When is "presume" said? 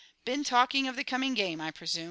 1.69-1.99